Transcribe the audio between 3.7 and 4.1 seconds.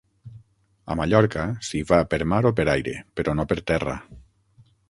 terra.